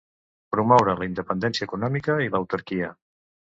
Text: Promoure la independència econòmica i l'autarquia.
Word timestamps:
Promoure 0.55 0.95
la 1.01 1.09
independència 1.09 1.69
econòmica 1.69 2.19
i 2.29 2.33
l'autarquia. 2.35 2.93